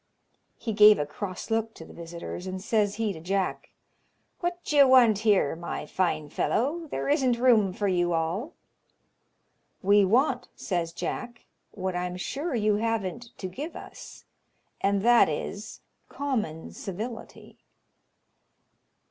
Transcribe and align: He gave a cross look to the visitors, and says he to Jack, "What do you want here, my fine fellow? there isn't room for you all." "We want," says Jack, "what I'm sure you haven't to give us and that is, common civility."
He 0.57 0.73
gave 0.73 0.97
a 0.97 1.05
cross 1.05 1.51
look 1.51 1.75
to 1.75 1.85
the 1.85 1.93
visitors, 1.93 2.47
and 2.47 2.59
says 2.59 2.95
he 2.95 3.13
to 3.13 3.19
Jack, 3.21 3.69
"What 4.39 4.63
do 4.63 4.75
you 4.77 4.87
want 4.87 5.19
here, 5.19 5.55
my 5.55 5.85
fine 5.85 6.27
fellow? 6.29 6.87
there 6.89 7.07
isn't 7.07 7.37
room 7.37 7.71
for 7.71 7.87
you 7.87 8.11
all." 8.11 8.53
"We 9.83 10.03
want," 10.03 10.47
says 10.55 10.91
Jack, 10.91 11.45
"what 11.69 11.95
I'm 11.95 12.17
sure 12.17 12.55
you 12.55 12.77
haven't 12.77 13.29
to 13.37 13.47
give 13.47 13.75
us 13.75 14.25
and 14.81 15.03
that 15.03 15.29
is, 15.29 15.81
common 16.09 16.71
civility." 16.71 17.59